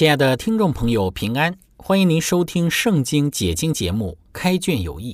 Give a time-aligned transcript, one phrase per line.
[0.00, 1.58] 亲爱的听众朋友，平安！
[1.76, 5.12] 欢迎您收听《圣经解经》节目《开卷有益》。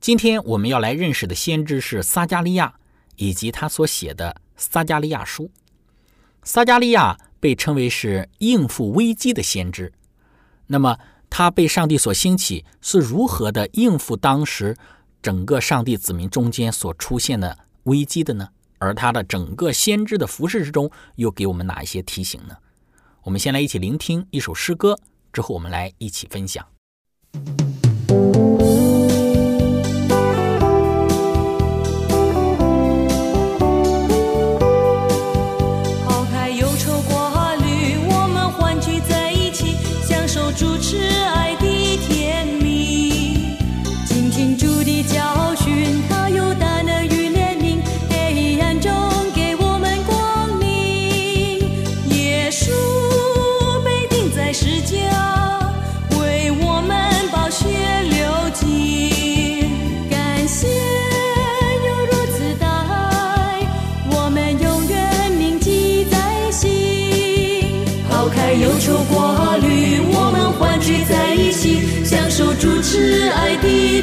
[0.00, 2.74] 今天我们要来认识的先知是撒加利亚，
[3.16, 5.44] 以及他所写的《撒加利亚书》。
[6.44, 9.90] 撒加利亚被称为是应付危机的先知。
[10.66, 10.98] 那么，
[11.30, 14.76] 他被上帝所兴起，是如何的应付当时
[15.22, 18.50] 整个上帝子民中间所出现的危机的呢？
[18.76, 22.54] 而他的整个先知的服饰之中，又给我们哪一些提醒呢？
[23.24, 24.98] 我们先来一起聆听一首诗歌，
[25.32, 26.66] 之后我们来一起分享。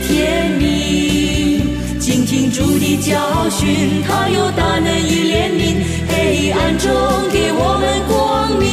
[0.07, 6.89] 天命，倾听主的教训，他有大能与怜悯，黑暗中
[7.31, 8.67] 给我们光明。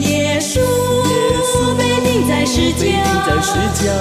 [0.00, 0.58] 耶稣
[1.76, 2.82] 被钉在石架，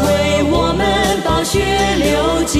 [0.06, 0.82] 为我们
[1.24, 1.60] 宝血
[1.98, 2.54] 流尽，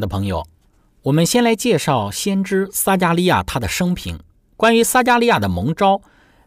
[0.00, 0.44] 的朋友，
[1.02, 4.18] 我们先来介绍先知撒加利亚他的生平。
[4.56, 6.00] 关于撒加利亚的蒙召，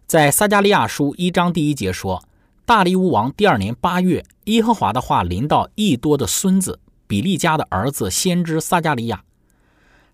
[0.06, 2.24] 在撒加利亚书一章第一节说
[2.66, 9.24] ：“大利乌王第二年八月，耶和华的话临到益多的孙子比利家的儿子先知撒加利亚。”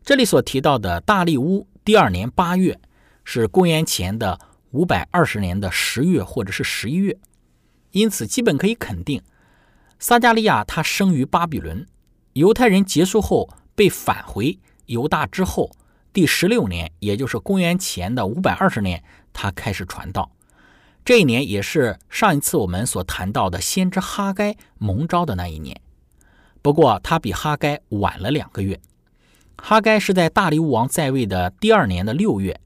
[0.04, 2.80] 这里所提到的大利乌第二年八月，
[3.24, 4.40] 是公元前的
[4.72, 7.18] 五百二十年的十月或者是十一月，
[7.92, 9.22] 因此基本可以肯定，
[10.00, 11.86] 撒加利亚他生于巴比伦。
[12.34, 15.72] 犹太人结束后被返回犹大之后，
[16.14, 19.04] 第十六年，也就是公元前的五百二十年，
[19.34, 20.32] 他开始传道。
[21.04, 25.80] 这一年也是上一次我们所谈到的先知哈该蒙召的那一年。
[26.62, 28.80] 不过他比哈该晚了两个月。
[29.58, 32.60] 哈该是在大利乌王在位的第二年的六月，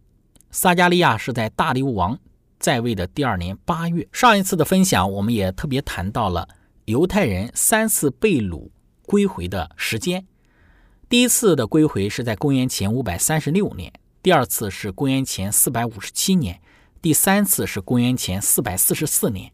[0.52, 2.20] 撒加利亚是在大利乌王
[2.60, 4.08] 在位的第二年八月。
[4.12, 6.48] 上一次的分享，我们也特别谈到了
[6.86, 8.70] 犹太人三次被掳。
[9.06, 10.26] 归回的时间，
[11.10, 13.92] 第一次的归回是在公元前五百三十六年，
[14.22, 16.62] 第二次是公元前四百五十七年，
[17.02, 19.52] 第三次是公元前四百四十四年。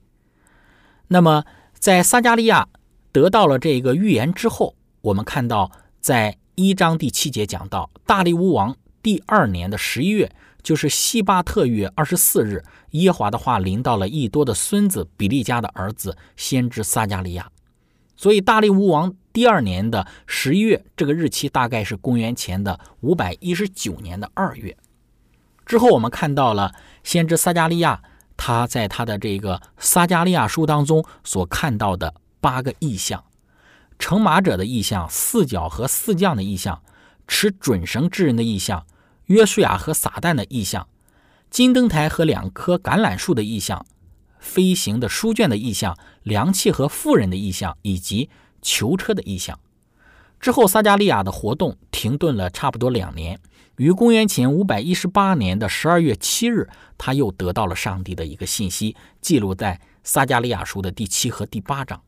[1.08, 1.44] 那么，
[1.74, 2.68] 在撒加利亚
[3.12, 10.32] 得到了这个预言之后，我们看到在一章第七节讲到，大利乌王第二年的十一月，
[10.62, 17.50] 就是西巴特月二十四日，耶华的话临到了益多的孙子比利家的儿子先知撒加利亚。
[18.16, 24.76] 所以，大利乌王第二年的十一月，这个日期大概是公元前的五百一十九年的二月。
[25.66, 26.74] 之后，我们看到了
[27.04, 28.02] 先知撒加利亚
[28.36, 33.24] 他在他的这个撒加利亚书当中所看到的八个异象：
[34.00, 36.82] 乘马者的异象、四角和四将的异象、
[37.28, 38.88] 持准绳之人的异象、
[39.26, 40.88] 约书亚和撒旦的异象、
[41.52, 43.86] 金灯台和两棵橄榄树的异象、
[44.40, 48.30] 飞行的书卷的异象、凉气和妇人的异象，以及
[48.62, 49.60] 囚车的异象。
[50.40, 53.40] 之后，撒加利亚的活动停顿了差不多两年。
[53.76, 62.02] 于公元前五百一十八年的十二月七日，他又得到了上帝的一个信息，记录在撒加利亚书的第七和第八章。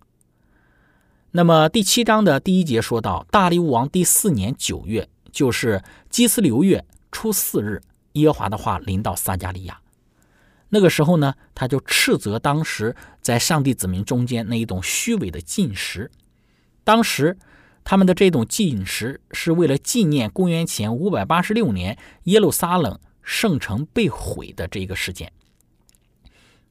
[1.32, 7.82] 那么第七章的第一节说到，大力物王第四年九月，就是基斯流月初四日，
[8.14, 9.80] 耶和华的话临到撒加利亚。
[10.70, 16.12] 那个时候呢，他就斥责当时在上帝子民中间那一种虚伪的进食。
[16.84, 17.38] 当时。
[17.84, 25.34] 他们的这种进食是为了纪念公元前五百八十六年耶路撒冷圣城被毁的这个事件。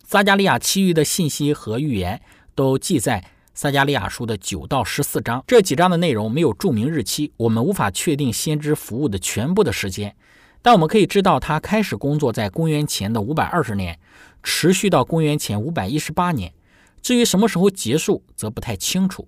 [0.06, 2.22] 撒加利亚其余的信息和预言
[2.54, 3.24] 都记在
[3.54, 10.14] 撒加利亚书的九到十四章，这几章的内容没有注明日期，我们无法确定先知服务的全部的时间，
[10.62, 13.98] 但我们可以知道他开始工作在公元前的五百二十年，
[14.44, 16.54] 持续到公元前五百一十八年。
[17.02, 19.26] 至于什么时候结束，则不太清楚。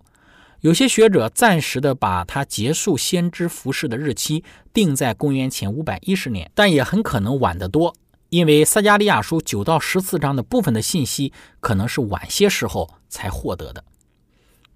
[0.63, 7.97] 有些学者暂时的把他结束先知服饰的日期定在公元前五百一十年，但也很可能晚得多，
[8.29, 13.83] 因为撒加利亚书九到十四章的部分的信息可能是晚些时候才获得的。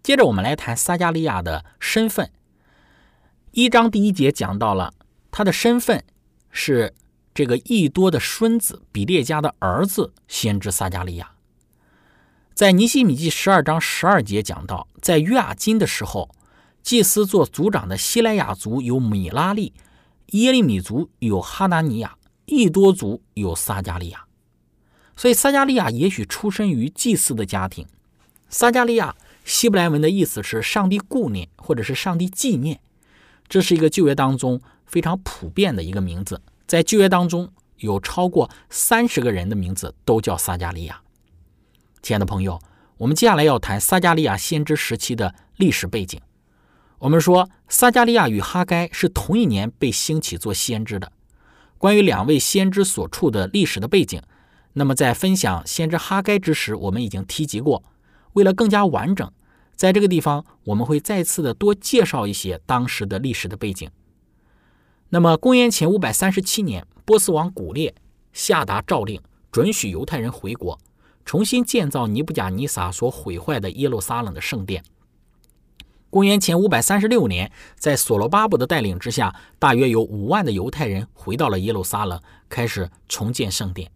[0.03, 2.33] 接着我们来谈撒加利亚的身份。
[3.53, 4.93] 一章第一节讲到了
[5.31, 6.03] 他的身份
[6.51, 6.95] 是
[7.33, 11.36] 这个益多的孙子比列家的儿子先知撒加利亚。
[12.57, 16.35] 在尼西米记十二章十二节讲到，在约雅金的时候，
[16.83, 19.75] 祭司做族长的希莱亚族有米拉利，
[20.29, 22.17] 耶利米族有哈拿尼亚，
[22.47, 24.25] 益多族有撒加利亚。
[25.17, 27.87] 所以撒加利亚也许出身于祭司的家庭。
[28.49, 29.15] 撒加利亚
[29.45, 32.81] 希伯来文的意思是上帝顾念或者是上帝纪念，
[33.47, 36.41] 这是一个旧约当中非常普遍的一个名字。
[36.67, 41.03] 在旧约当中有超过三十个人的名字都叫撒加利亚。
[42.07, 42.61] 亲爱的朋友，
[42.99, 46.21] 我们接下来要谈撒加利亚先知时期的历史背景。
[47.01, 51.11] 我们说，撒加利亚与哈该是同一年被兴起做先知的。
[51.79, 54.23] 关于两位先知所处的历史的背景，
[54.75, 57.83] 那么在分享先知哈该之时，我们已经提及过。
[58.35, 59.29] 为了更加完整，
[59.75, 63.91] 在这个地方我们会再次的多介绍一些当时的历史的背景。
[65.09, 67.93] 那么，公元前五百三十七年，波斯王古列
[68.33, 69.21] 下达诏令，
[69.51, 70.79] 准许犹太人回国。
[71.27, 74.83] 重新建造尼布甲尼撒所毁坏的耶路撒冷的圣殿。
[76.09, 83.91] 公元前五百三十六年，在所罗巴伯的带领之下，大约有五万的犹太人回到了耶路撒冷，开始重建圣殿。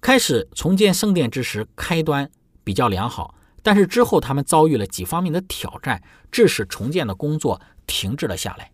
[0.00, 2.28] 开始重建圣殿之时，开端
[2.64, 6.02] 比较良好，但是之后他们遭遇了几方面的挑战，
[6.32, 8.72] 致使重建的工作停滞了下来。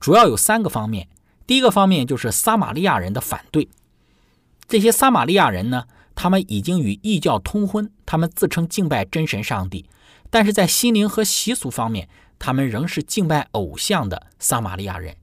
[0.00, 1.08] 主要有三个方面。
[1.46, 3.68] 第一个方面就是撒玛利亚人的反对。
[4.66, 5.84] 这些撒玛利亚人呢？
[6.14, 9.86] 他们已经与异教通婚，他们自称敬拜真神上帝，
[10.30, 12.08] 但是在心灵和习俗方面，
[12.38, 15.16] 他们仍是敬拜偶像的撒玛利亚人。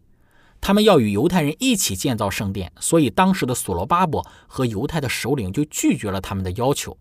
[0.59, 6.97] 他们要与犹太人一起建造圣殿，所以当时的所罗巴伯和犹太的首领就拒绝了他们的要求，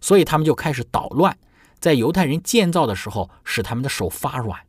[0.00, 1.36] 所以他们就开始捣乱，
[1.78, 4.60] 在犹太人建造的时候使他们的手发软。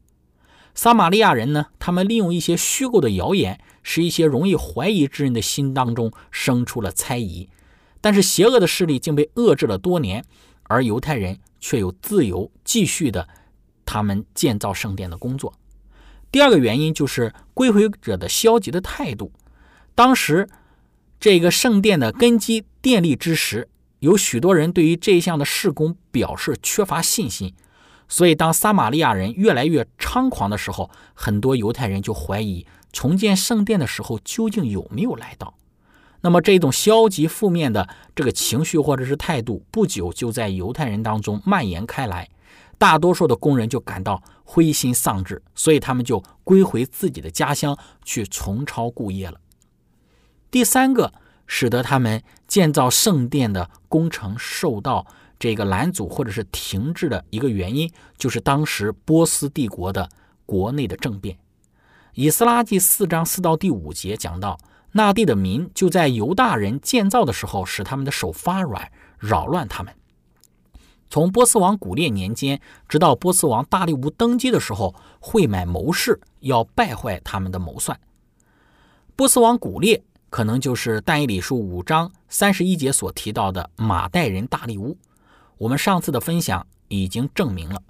[0.76, 7.50] 撒玛利亚人呢，他们利用一些虚构的谣言，使一些容易怀疑之人的心当中生出了猜疑。
[8.06, 10.24] 但是邪恶的势力竟被遏制了多年，
[10.66, 13.28] 而犹太人却有自由继续的
[13.84, 15.52] 他们建造圣殿的工作。
[16.32, 19.32] 第二个原因就是归回者的消极的态度。
[19.96, 20.48] 当时
[21.20, 27.56] 这个圣殿的根基奠立之时，有许多人对于这一项的施工表示缺乏信心，
[28.08, 35.56] 所以当撒玛利亚人越来越猖狂的时候，很多犹太人就怀疑重建圣殿的时候究竟有没有来到。
[36.26, 42.28] 那么这种消极负面的这个情绪或者是态度，不久就在犹太人当中蔓延开来，
[42.80, 49.40] 大多数的工人就感到灰心丧志，所以他们就归回自己的家乡去重操故业了。
[50.50, 51.14] 第三个
[51.46, 55.06] 使得他们建造圣殿的工程受到
[55.38, 60.10] 这个拦阻或者是停滞的一个原因，就是当时波斯帝国的
[60.48, 61.38] 国内的政变。
[62.16, 64.58] 以斯拉记四章四到第五节讲到。
[64.98, 69.94] 那地的民就在犹大人建造的时候，使他们的手发软，扰乱他们。
[71.10, 78.00] 从波斯王古列年间，直到波斯王大力乌登基的时候，会买谋士要败坏他们的谋算。
[79.18, 84.98] 波斯王古列可能就是但以理书五章三十一节所提到的马代人大力乌。
[85.58, 87.82] 我们上次的分享已经证明了。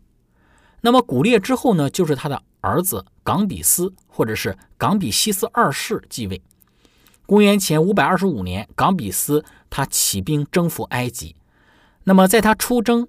[0.82, 6.42] 那么古列之后呢，就是他的儿子冈比斯，或者是冈比西斯二世继位。
[7.26, 11.36] 公元前五百二十五年，冈比斯他起兵征服埃及。
[12.04, 13.08] 那么在他出征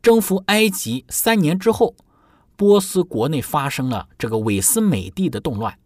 [0.00, 1.94] 征服埃及三年之后，
[2.56, 5.76] 波斯国内发生了这个韦斯美帝的动乱，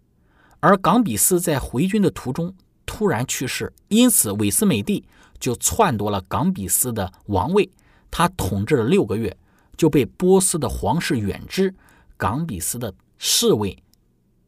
[0.60, 2.54] 而冈比斯在回军的途中
[2.86, 5.04] 突然去世，因此韦斯美帝
[5.40, 7.68] 就篡夺了冈比斯的王位。
[8.08, 9.36] 他统治了六个月，
[9.76, 11.74] 就被波斯的皇室远支
[12.16, 13.76] 冈比斯的侍卫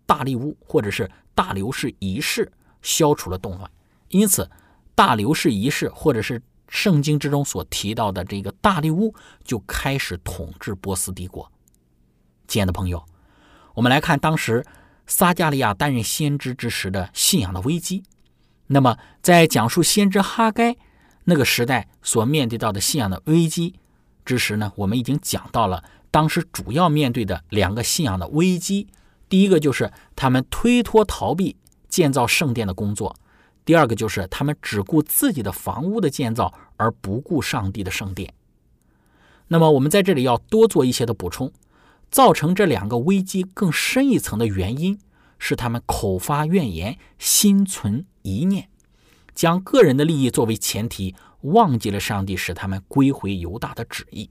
[0.06, 2.52] 大力乌或者是大流士一世
[2.86, 3.68] 消除了动乱。
[4.10, 4.48] 因此，
[4.94, 9.12] 大流士一世或者是圣经之中所提到的这个大力乌
[9.42, 11.50] 就开始统治波斯帝国。
[12.46, 13.04] 亲爱的朋友，
[13.74, 14.64] 我们来看当时
[15.06, 18.04] 撒加利亚担任先知之时的信仰的危机。
[18.68, 20.76] 那么，在讲述先知哈该。
[21.28, 23.74] 那个时代所面对到的信仰的危机
[24.24, 28.86] 之时呢，我们已经讲到了当时主要面对的两个信仰的危机。
[29.28, 31.56] 第一个就是他们推脱逃避
[31.96, 33.10] 建造圣殿的工作；
[33.64, 38.34] 第二个就是他们只顾自己的房屋的建造，而不顾上帝的圣殿。
[39.48, 41.50] 那么我们在这里要多做一些的补充。
[42.10, 44.98] 造成这两个危机更深一层的原因
[45.38, 48.68] 是他们口发怨言，心存疑念。
[49.34, 54.28] 将个人的利益作为前提，忘记了上帝使他们归回犹大的旨意。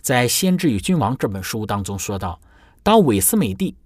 [0.00, 2.40] 在《先知与君王》这本书当中说到，
[2.82, 3.76] 当韦斯美帝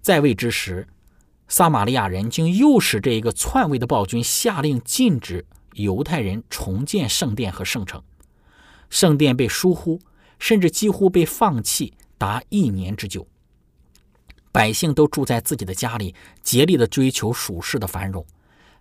[0.00, 0.86] 在位之时，
[1.48, 8.02] 撒玛利亚人竟诱使这一个篡位的暴君下令禁止犹太人重建圣殿和圣城，
[8.90, 9.98] 圣殿被疏忽，
[10.38, 13.26] 甚至几乎被放弃达一年之久。
[14.52, 18.24] 百姓都住在自己的家里，竭力的追求属世的繁荣。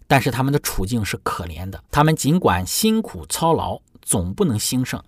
[0.07, 5.03] 但是他们的处境是可怜的，他们尽管辛苦操劳，总不能兴盛。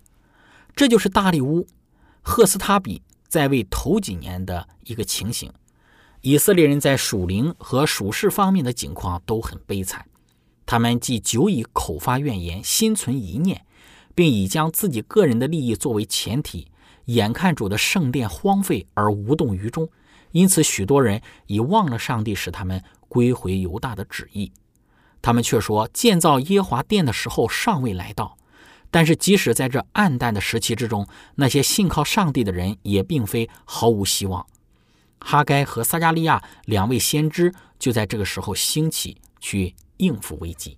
[0.75, 1.66] 这就是大利乌、
[2.22, 5.51] 赫斯塔比在位头几年的一个情形。
[6.22, 10.06] 以色列人在属灵和属世方面的境况都很悲惨，
[10.66, 13.66] 他们既久以口发怨言，心存疑念，
[14.14, 16.68] 并以将自己个人的利益作为前提，
[17.06, 19.88] 眼看主的圣殿荒废而无动于衷，
[20.32, 24.52] 因此许多人已忘了上帝使他们归回犹大的旨意。
[25.22, 28.38] 他们却说，建造耶华殿的时候尚未来到。
[28.92, 34.46] 但是，即使在这暗淡的时期之中，那些信靠上帝的人也并非毫无希望。
[35.20, 40.78] 哈该和撒加利亚两位先知就在这个时候兴起，去应付危机。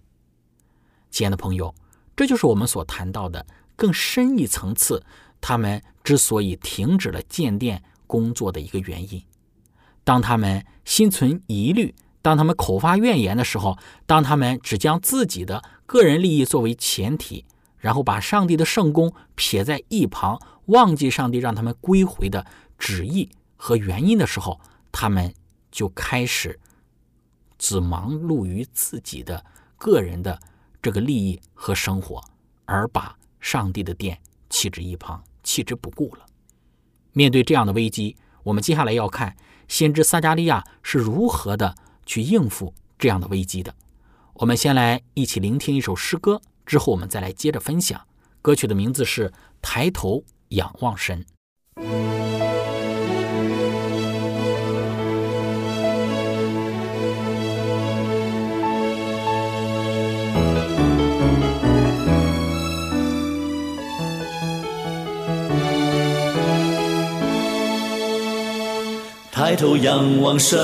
[1.10, 1.74] 亲爱的朋友，
[2.16, 3.46] 这就是我们所谈到的
[3.76, 5.04] 更深一层次，
[5.40, 9.24] 他们之所以停止了建殿工作的一个原因。
[10.04, 11.94] 当他们心存疑虑。
[12.24, 17.44] 当他们口发怨言的时候，当他们只将自己的个人利益作为前提，
[17.80, 22.46] 然后把上帝的圣功撇在一旁，忘记上帝让他们归回的
[22.78, 23.28] 旨意
[23.64, 24.60] 和原因的时候，
[24.92, 25.32] 他们
[25.70, 26.60] 就开始
[27.60, 29.46] 只忙碌于自己的
[29.78, 30.40] 个人的
[30.82, 32.24] 这个利益和生活，
[32.66, 36.26] 而把上帝的殿弃之一旁，弃之不顾了。
[37.14, 39.38] 面对这样的危机，我们接下来要看
[39.68, 41.76] 先知撒加利亚是如何的。
[42.04, 43.74] 去应付这样的危机的，
[44.34, 48.06] 我们先来一起聆听一首诗歌，之后我们再来接着分享。
[48.42, 49.30] 歌曲的名字是
[49.62, 51.24] 《抬头仰望神》。
[69.52, 70.58] 抬头仰望神。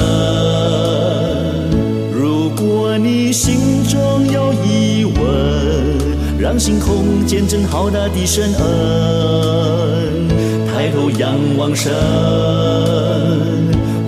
[2.10, 10.30] 如果你心中有疑问，让星空见证浩大的神恩。
[10.68, 11.92] 抬头仰望神，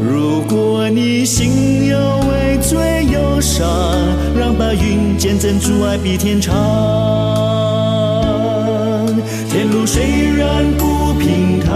[0.02, 1.98] 如果你心有
[2.32, 3.68] 畏罪忧伤，
[4.34, 6.56] 让白云见证主爱比天长。
[9.50, 11.76] 天路虽然不平坦，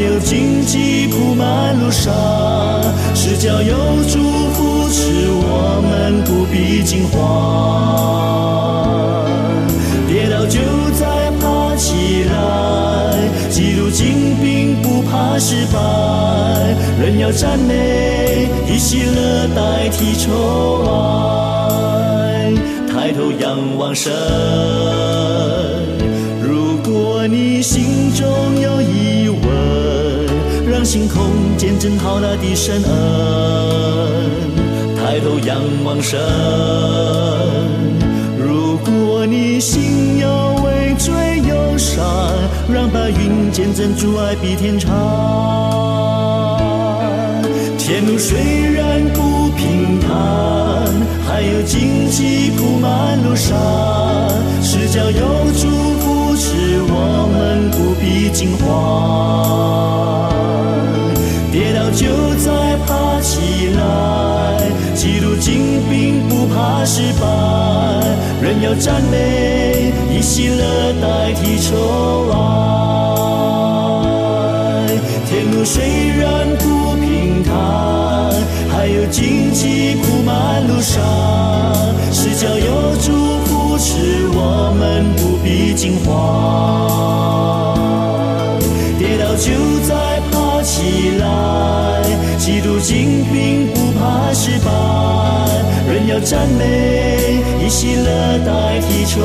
[0.00, 2.14] 有荆棘铺满路上，
[3.14, 3.74] 是脚有
[4.04, 4.18] 主
[4.52, 7.18] 扶持我们，不必惊慌。
[10.08, 10.60] 跌倒就
[10.98, 12.30] 再爬起来，
[13.50, 15.78] 记录精兵不怕失败，
[17.00, 22.52] 人要赞美，以喜乐代替愁哀，
[22.88, 24.12] 抬头仰望神。
[30.98, 32.90] 星空见证浩大的神恩，
[34.96, 36.18] 抬头仰望神。
[38.36, 41.14] 如果你心有畏罪
[41.48, 42.04] 忧伤，
[42.68, 44.90] 让白云见证主爱比天长。
[47.78, 48.36] 前路虽
[48.72, 50.10] 然不平坦，
[51.24, 53.56] 还有荆棘铺满路上，
[54.60, 55.20] 是叫有
[55.52, 55.68] 主
[56.00, 58.66] 扶持我们不必惊慌。
[61.58, 63.82] 跌倒就再爬起来，
[64.94, 67.26] 记录精兵不怕失败，
[68.40, 72.36] 人要赞美，以喜乐代替愁哀。
[75.28, 77.52] 天路虽然不平坦，
[78.70, 81.02] 还有荆棘铺满路上，
[82.12, 86.14] 是叫有主扶持我们不必惊慌。
[88.96, 89.77] 跌倒就，
[92.38, 94.70] 基督精兵不怕失败，
[95.92, 99.20] 人要赞美，以喜乐代替愁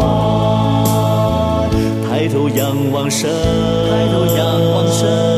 [0.00, 0.04] 哀。
[2.08, 4.40] 抬头仰望神，抬头仰
[4.72, 5.31] 望神。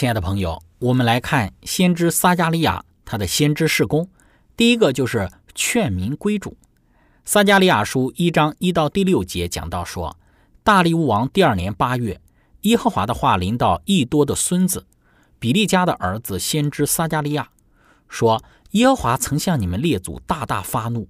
[0.00, 4.08] 亲爱的朋友，我们来看先知撒加利亚他的先知事工。
[4.56, 6.56] 第一个就是劝民归主。
[7.26, 10.16] 撒加利亚书一章一到第六节讲到说，
[10.64, 12.18] 大利乌王第二年八月，
[12.62, 14.86] 耶和华的话临到益多的孙子
[15.38, 17.50] 比利家的儿子先知撒加利亚，
[18.08, 21.08] 说：耶和华曾向你们列祖大大发怒，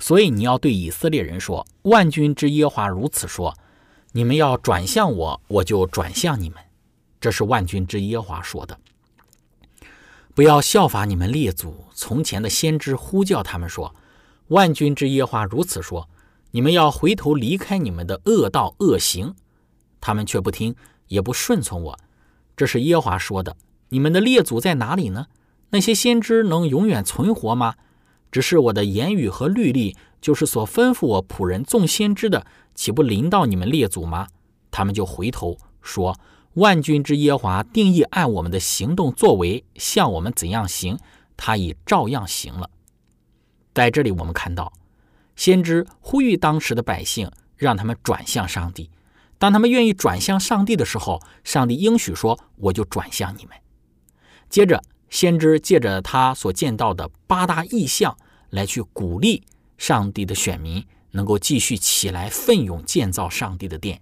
[0.00, 3.56] 所以你要对以色列人说：万军之耶和华如此说，
[4.10, 6.58] 你们要转向我，我就转向你们。
[7.24, 8.78] 这是万军之耶华说的。
[10.34, 13.94] 不要效法你们列祖从前的先知，呼叫他们说
[14.48, 16.06] ：“万军之耶华如此说，
[16.50, 19.34] 你们要回头离开你们的恶道恶行。”
[20.02, 20.76] 他们却不听，
[21.08, 21.98] 也不顺从我。
[22.54, 23.56] 这是耶华说的。
[23.88, 25.28] 你们的列祖在哪里呢？
[25.70, 27.76] 那些先知能永远存活吗？
[28.30, 34.28] 只是我的言语和律例，就是所吩咐我仆人众先知的，岂不临到你们列祖吗？
[34.70, 36.14] 他们就回头说。
[36.54, 40.98] 万军之耶华定义按我们的行动作为，向我们怎样行，
[41.36, 42.70] 他已照样行了。
[43.74, 44.72] 在这里，我们看到
[45.34, 48.88] 先知呼吁当时的百姓，让他们转向上帝。
[49.36, 53.56] 当他们愿意转向上帝的时候，上帝应许说：“我就转向你们。”
[54.48, 58.16] 接着，先知借着他所见到的八大异象，
[58.50, 59.42] 来去鼓励
[59.76, 64.00] 上帝的选民，能够继续起来奋勇建造上帝的殿。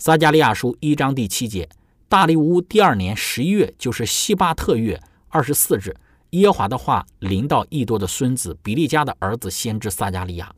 [0.00, 1.68] 撒加利亚书一章第七节，
[2.08, 5.94] 大利乌第二年十一月，就是西巴特月二十四日，
[6.30, 10.54] 耶华的话临到益多的孙子比利家的儿子先知撒加利亚。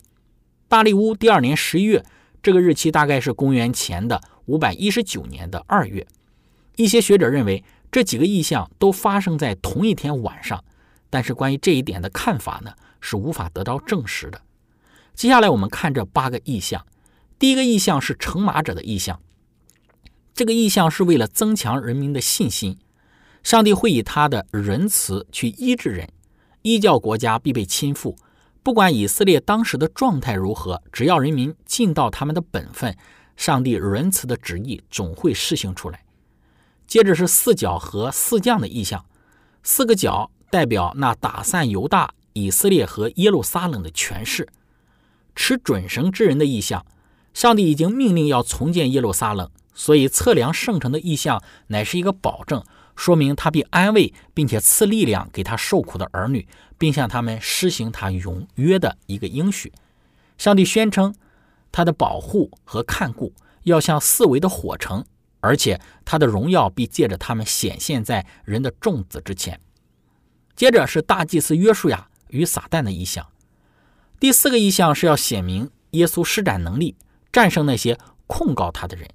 [0.68, 2.04] 大利乌第二年十一月
[2.40, 6.06] 这个日期大概是公元前的五百一十九年的二月。
[6.76, 10.62] 一些学者认为这几个异象都发生在同一天晚上，
[11.10, 14.40] 但是关于这一点的看法呢是无法得到证实的。
[15.16, 16.86] 接下来我们看这八个异象，
[17.40, 19.18] 第一个异象是乘马者的异象。
[20.34, 22.78] 这个意象是为了增强人民的信心，
[23.42, 26.08] 上帝会以他的仁慈去医治人，
[26.62, 28.16] 依教国家必被倾覆。
[28.62, 32.96] 不管以色列当时的状态如何，只要人民尽到他们的本分，
[33.36, 36.04] 上帝仁慈的旨意总会施行出来。
[36.86, 39.04] 接着是四角和四将的意象，
[39.62, 44.48] 四个角代表那打散犹大、以色列和耶路撒冷的权势。
[45.34, 46.86] 持准绳之人的意象，
[47.34, 49.50] 上帝已经命令要重建耶路撒冷。
[49.74, 52.62] 所以，测量圣城的意象乃是一个保证，
[52.94, 59.72] 说明他必安慰并且赐力量给他受苦的儿女，并向他们施行他永约的一个应许。
[60.36, 61.14] 上帝宣称
[61.70, 63.32] 他的保护和看顾
[63.62, 65.04] 要像四维的火城，
[65.40, 69.58] 而且他的荣耀必借着他们显现在人的众子之前。
[70.54, 73.26] 接着是大祭司约书亚与撒旦的意象。
[74.20, 76.94] 第四个意象是要显明耶稣施展能力，
[77.32, 79.08] 战胜那些控告他的人。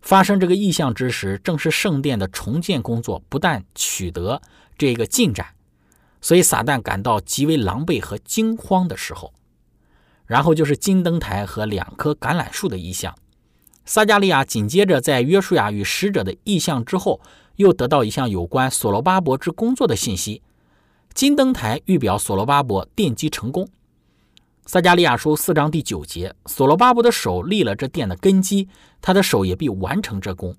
[0.00, 4.40] 发生这个异象之时，正是圣殿的重建工作不但取得
[4.78, 5.46] 这个进展，
[6.20, 9.32] 所以撒旦感到极为狼狈和惊慌的时候。
[10.26, 13.14] 然后就是金灯台和两棵橄榄树的异象。
[13.84, 17.20] 撒加利亚紧接着在约书亚与使者的异象之后，
[17.56, 20.42] 又得到一项有关所罗巴伯之工作的信息。
[21.12, 23.68] 金灯台预表所罗巴伯奠基成功。
[24.72, 28.68] 撒加利亚书四章第九节，所罗巴伯的手立了这殿的根基，
[29.02, 30.54] 他的手也必完成这功。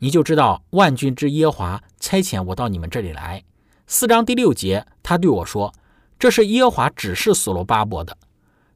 [0.00, 3.40] 你就知道万军之耶华差遣我到你们这里来。
[3.86, 5.72] 四章第六节，他对我说
[6.18, 8.18] ：“这是耶华指示所罗巴伯的。”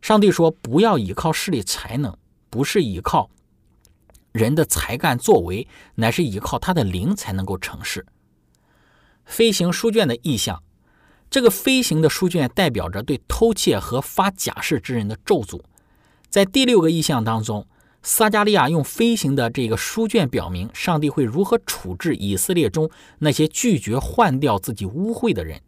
[0.01, 2.17] 上帝说：“不要依靠势力才能，
[2.49, 3.29] 不是依靠
[4.31, 8.07] 人的才干作为，乃是依靠他的灵才能够成事。”
[9.27, 10.63] 飞行书卷的意象，
[11.31, 15.61] 这个飞行的书卷代表着对偷窃和发假誓之人的咒诅。
[16.29, 17.67] 在第六个意象当中。
[18.03, 25.61] 撒加利亚用飞行的这个书卷表明，上帝会如何处置以色列中那些拒绝换掉自己污秽的人。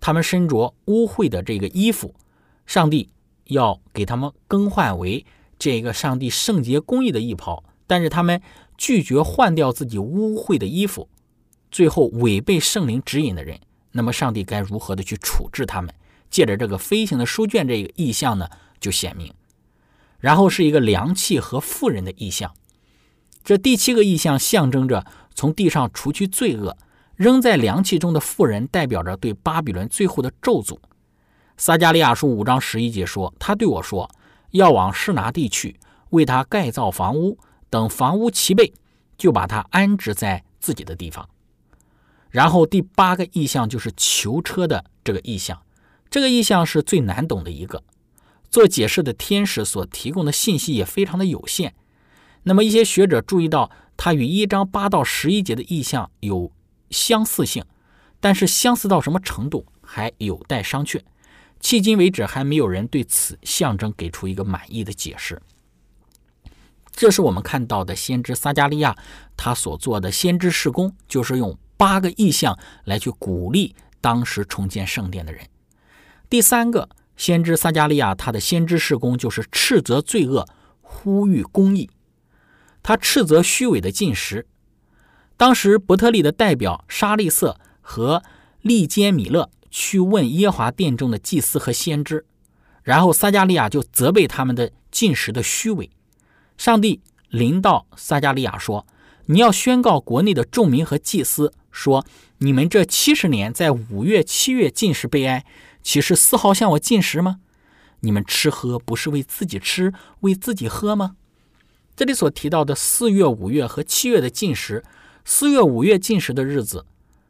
[0.00, 2.14] 他们身着污秽的这个衣服，
[2.64, 3.10] 上帝
[3.48, 5.26] 要给他们更换为
[5.58, 7.62] 这个上帝圣洁公义的衣袍。
[7.86, 8.40] 但是他们
[8.78, 11.10] 拒绝换掉自己污秽的衣服，
[11.70, 13.60] 最后违背圣灵指引的人，
[13.92, 15.94] 那么上帝该如何的去处置他们？
[16.30, 18.48] 借着这个飞行的书卷这个意象呢，
[18.80, 19.32] 就显明。
[20.18, 22.54] 然后是一个凉气和富人的意象，
[23.44, 26.74] 这第七个意象象征着从地上除去罪恶，
[27.16, 30.78] 扔在凉气中的富人代表着对巴比伦最后的咒诅。
[31.58, 34.08] 撒加利亚书五章十一节说：“他对我说，
[34.52, 35.78] 要往示拿地去，
[36.10, 38.72] 为他盖造房屋，等房屋齐备，
[39.18, 41.28] 就把他安置在自己的地方。”
[42.32, 45.62] 然后第八个意象就是囚车的这个意象，
[46.10, 47.84] 这个意象是最难懂的一个。
[48.50, 51.74] 做解释的天使所提供的信息也非常的有限。
[52.42, 56.50] 那么一些学者注意到，它与一章八到十一节的意象有
[56.90, 57.64] 相似性，
[58.18, 61.00] 但是相似到什么程度还有待商榷。
[61.60, 65.40] 迄今为止，还没有人对此象征给出一个满意的解释。
[66.90, 68.94] 这是我们看到的先知撒加利亚
[69.36, 75.44] 他所做的先知事工，就是用八个意象来去鼓励当时重建圣殿的人。
[76.30, 76.88] 第三个。
[77.14, 80.48] 先知撒加利亚，他的先知事工就是斥责罪恶，
[80.80, 81.90] 呼吁公义。
[82.82, 84.46] 他斥责虚伪的进食。
[85.36, 88.22] 当时伯特利的代表沙利瑟和
[88.62, 92.24] 利坚米勒去问耶华殿中的祭司和先知，
[92.82, 95.90] 然后撒加利亚就责备他们的进食的虚伪。
[96.56, 98.86] 上帝临到撒加利亚说
[99.26, 102.06] ：“你要宣告国内的众民和祭司说，
[102.38, 105.44] 你们这七十年在五月、七月进食悲哀。”
[105.82, 107.40] 岂是丝毫向我进食吗？
[108.02, 111.16] 你们吃喝不是为自己吃，为自己喝吗？
[111.96, 114.84] 这里所提到的四月、五月和七月的进食，
[115.24, 116.86] 四月、五月进食的日子，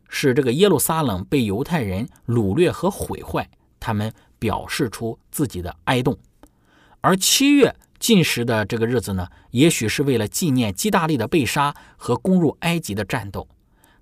[0.07, 3.48] 是这个耶路撒冷被犹太人掳掠和毁坏，
[3.81, 6.14] 他们表示出自己的哀动；
[7.00, 13.48] 而七月进食的这个日子呢，也许是为了纪念基大利的被杀和攻入埃及的战斗；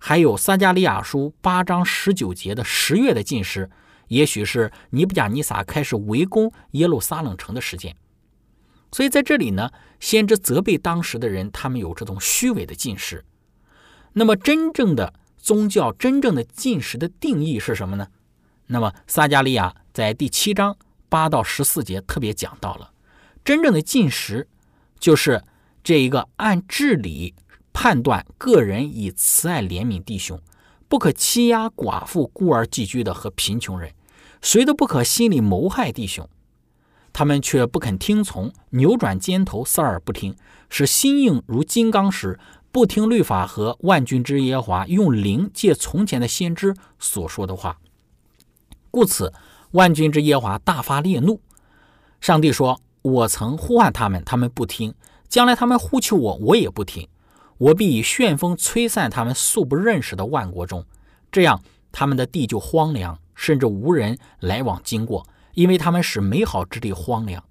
[0.02, 3.70] 还有撒加利亚书八章十九节的十月的进食。
[4.08, 7.94] 也许是尼布甲尼撒开始围攻耶路撒冷城的时间，
[8.90, 13.24] 所以在这里呢，先知责备当时的人，他们有这种虚伪的进食。
[14.14, 18.08] 那么，真正的宗教、真正的进食的定义是什么呢？
[18.66, 20.76] 那么，撒加利亚在第七章
[21.08, 22.90] 八到十四节特别讲到了，
[23.44, 24.48] 真正的进食
[24.98, 25.44] 就是
[25.84, 27.36] 这一个按治理
[27.72, 30.40] 判断个人以慈爱怜悯弟兄，
[30.88, 33.92] 不可欺压寡妇、孤儿寄居的和贫穷人。
[34.42, 36.28] 谁都不可心里谋害弟兄，
[37.12, 40.34] 他们却不肯听从，扭转肩头，塞耳不听，
[40.68, 42.38] 使心硬如金刚石，
[42.72, 47.78] 不听律法和万军之耶华用灵借从前的先知所说的话。
[48.90, 49.32] 故此，
[49.72, 51.40] 万军之耶华大发烈怒。
[52.20, 54.92] 上帝说：“我曾呼唤他们，他们不听；
[55.28, 57.06] 将来他们呼求我，我也不听。
[57.60, 60.84] 我必以旋风吹散他们素不认识的万国中，
[61.30, 67.42] 这样他们的地就荒凉。”甚至无人来往经过，因为他们使美好之地荒凉。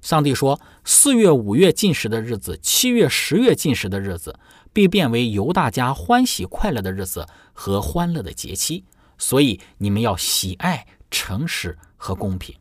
[0.00, 4.36] 上帝说：“四月、五月进食的日子，七月、十月进食的日子，
[4.72, 8.84] 必变为犹大家欢喜快乐的日子和欢乐的节期。
[9.16, 12.52] 所以你们要喜爱诚实和公平。”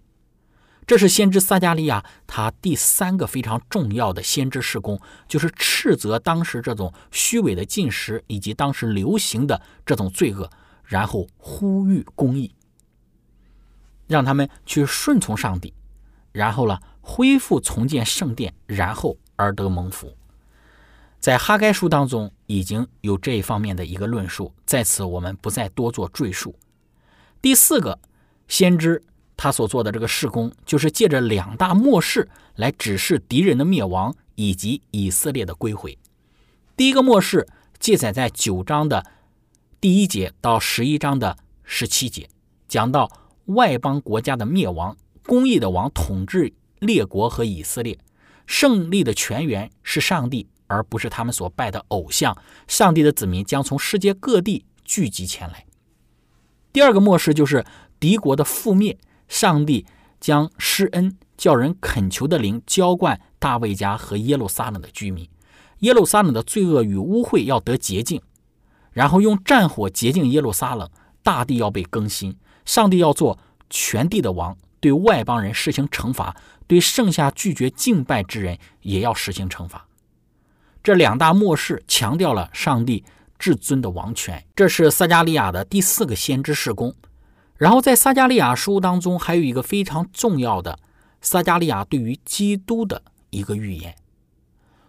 [0.88, 10.50] 这是先知撒加利亚他第三个非常重要的先知事工，就是斥责当时这种虚伪的进食以及当时流行的这种罪恶，
[10.86, 12.56] 然后呼吁公义。
[14.08, 15.74] 让他们去顺从上帝，
[16.32, 20.16] 然后呢，恢复重建圣殿，然后而得蒙福。
[21.20, 26.56] 在哈该书当中已经有这一方面的一个论述，在此我们不再多做赘述。
[27.42, 28.00] 第四个
[28.48, 29.04] 先知
[29.38, 35.98] 他所做的这个事工，就是借着两大末世来指示敌人的灭亡以及以色列的归回。
[36.76, 37.48] 第一个末世
[37.80, 39.06] 记载在九章的
[39.80, 42.28] 第一节到十一章的十七节，
[42.68, 43.10] 讲到。
[43.48, 47.98] 外邦国家的灭亡，公义的王统治列国和以色列，
[48.46, 52.38] 胜利的泉源是上帝，而不是他们所拜的偶像。
[52.68, 55.66] 上帝的子民将从世界各地聚集前来。
[56.74, 57.66] 第二个末世就是
[58.02, 58.98] 敌国的覆灭，
[59.28, 59.86] 上帝
[60.20, 65.30] 将施恩，叫人恳求的灵浇灌大卫家和耶路撒冷的居民，
[65.80, 68.22] 耶路撒冷的罪恶与污秽要得洁净，
[68.92, 70.90] 然后用战火洁净耶路撒冷，
[71.22, 72.36] 大地要被更新，
[72.66, 73.38] 上帝要做
[73.70, 76.36] 全地的王，对外邦人实行惩罚，
[76.66, 79.88] 对剩下拒绝敬拜之人也要实行惩罚。
[80.84, 83.04] 这两大末世强调了上帝。
[83.40, 86.92] 至尊的王权，这是撒加利亚的第四个先知事工。
[87.58, 90.78] 然后在撒加利亚书当中，还有一个非常重要的
[91.22, 93.96] 撒加利亚对于基督的一个预言。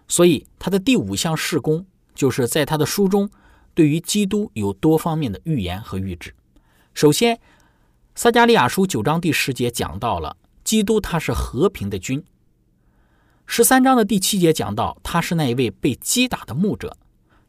[0.06, 3.30] 所以他的第五项事工，就是在他的书中
[3.74, 6.34] 对于基督有多方面的预言和预知。
[6.92, 7.40] 首先，
[8.14, 12.22] 撒加利亚书九章第十节讲到了基督他是和平的君。
[13.46, 16.98] 十三章的第七节讲到他是那一位被击打的牧者。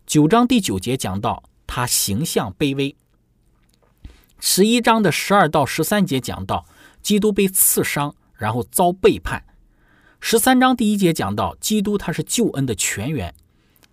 [0.06, 2.96] 九章第九节讲到他形象卑微。
[4.40, 6.66] 十一章的十二到十三节讲到
[7.02, 9.44] 基督被刺伤，然后遭背叛。
[10.20, 13.34] 十三章第一节讲到基督他是救恩的泉源。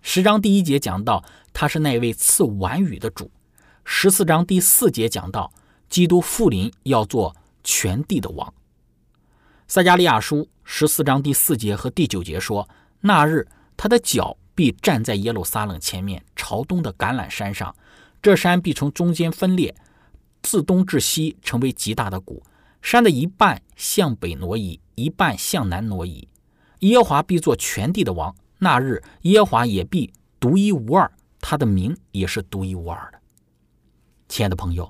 [0.01, 3.29] 十章第一节讲到他是那位赐晚雨的主。
[3.83, 5.51] 十四章第四节讲到
[5.89, 8.53] 基督复临要做全地的王。
[9.67, 12.67] 撒加利亚书十四章第四节和第九节说，
[13.01, 14.37] 那日他的脚。
[14.57, 17.75] 必站在耶路撒冷前面，朝东的橄榄山上，
[18.23, 19.75] 这山必从中间分裂，
[20.47, 22.41] 自东至西成为极大的谷。
[22.81, 26.29] 山的一半向北挪移，一半向南挪移。
[26.79, 28.33] 耶和华必做全地的王。
[28.59, 33.19] 那日，耶和华也必独一无二，他的名也是独一无二的。
[34.29, 34.89] 亲爱的朋友，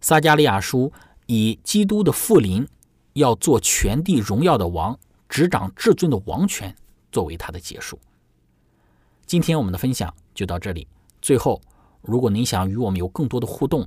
[0.00, 0.92] 撒加利亚书
[1.26, 2.66] 以基督的复临
[3.12, 4.98] 要做全地荣耀的王，
[5.28, 6.74] 执掌至尊的王权
[7.12, 7.96] 作为他的结束。
[9.24, 10.88] 今天我们的分享就到这里。
[11.22, 11.62] 最后，
[12.02, 13.86] 如果您想与我们有更多的互动，